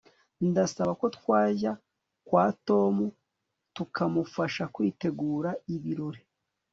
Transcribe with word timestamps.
ndasaba 0.49 0.91
ko 1.01 1.05
twajya 1.17 1.71
kwa 2.27 2.45
tom 2.67 2.95
tukamufasha 3.75 4.63
kwitegura 4.73 5.49
ibirori 5.75 6.21